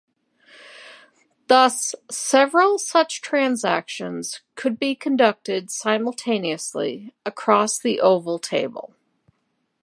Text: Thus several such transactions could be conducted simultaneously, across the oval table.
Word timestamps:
Thus 1.45 1.93
several 2.09 2.79
such 2.79 3.21
transactions 3.21 4.41
could 4.55 4.79
be 4.79 4.95
conducted 4.95 5.69
simultaneously, 5.69 7.13
across 7.23 7.77
the 7.77 7.99
oval 8.01 8.39
table. 8.39 8.95